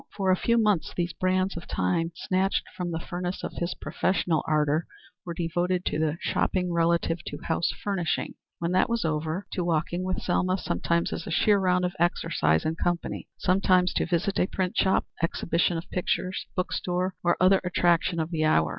[0.17, 4.43] For a few months these brands of time snatched from the furnace of his professional
[4.47, 4.87] ardor
[5.23, 8.33] were devoted to the shopping relative to house furnishing.
[8.57, 12.65] When that was over, to walking with Selma; sometimes as a sheer round of exercise
[12.65, 17.61] in company, sometimes to visit a print shop, exhibition of pictures, book store, or other
[17.63, 18.69] attraction of the hour.